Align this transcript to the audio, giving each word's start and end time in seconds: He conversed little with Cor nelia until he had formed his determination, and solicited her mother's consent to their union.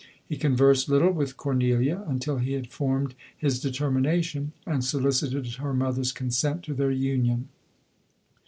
He 0.25 0.35
conversed 0.35 0.89
little 0.89 1.11
with 1.11 1.37
Cor 1.37 1.53
nelia 1.53 2.03
until 2.09 2.39
he 2.39 2.53
had 2.53 2.71
formed 2.71 3.13
his 3.37 3.59
determination, 3.59 4.51
and 4.65 4.83
solicited 4.83 5.45
her 5.57 5.75
mother's 5.75 6.11
consent 6.11 6.63
to 6.63 6.73
their 6.73 6.89
union. 6.89 7.49